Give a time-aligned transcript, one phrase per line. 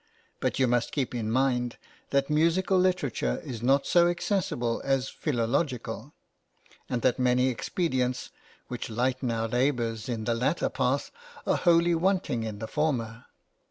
[0.39, 1.77] But you must keep in mind
[2.09, 6.15] that musical literature is not so accessible as philological;
[6.89, 8.31] and that many expedients,
[8.67, 11.11] which lighten our labours in the latter path,
[11.45, 13.27] are wholly wanting in the former.